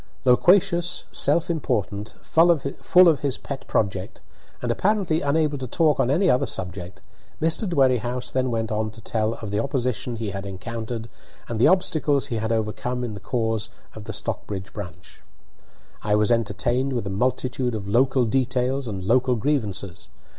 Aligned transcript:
Loquacious, 0.25 1.05
self 1.11 1.47
important, 1.47 2.15
full 2.23 2.49
of 2.49 3.19
his 3.19 3.37
pet 3.37 3.67
project, 3.67 4.21
and 4.59 4.71
apparently 4.71 5.21
unable 5.21 5.59
to 5.59 5.67
talk 5.67 5.99
on 5.99 6.09
any 6.09 6.27
other 6.27 6.47
subject, 6.47 7.03
Mr. 7.39 7.69
Dwerrihouse 7.69 8.31
then 8.33 8.49
went 8.49 8.71
on 8.71 8.89
to 8.89 8.99
tell 9.01 9.35
of 9.35 9.51
the 9.51 9.59
opposition 9.59 10.15
he 10.15 10.31
had 10.31 10.43
encountered 10.43 11.07
and 11.47 11.59
the 11.59 11.67
obstacles 11.67 12.25
he 12.25 12.37
had 12.37 12.51
overcome 12.51 13.03
in 13.03 13.13
the 13.13 13.19
cause 13.19 13.69
of 13.93 14.05
the 14.05 14.11
Stockbridge 14.13 14.73
branch. 14.73 15.21
I 16.01 16.15
was 16.15 16.31
entertained 16.31 16.93
with 16.93 17.05
a 17.05 17.11
multitude 17.11 17.75
of 17.75 17.87
local 17.87 18.25
details 18.25 18.87
and 18.87 19.03
local 19.03 19.35
grievances. 19.35 20.09